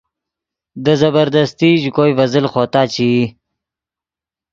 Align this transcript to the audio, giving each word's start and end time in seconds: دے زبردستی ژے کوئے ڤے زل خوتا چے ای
دے 0.83 0.93
زبردستی 1.01 1.69
ژے 1.81 1.89
کوئے 1.95 2.11
ڤے 2.17 2.25
زل 2.33 2.45
خوتا 2.53 2.81
چے 2.93 3.03
ای 3.13 3.23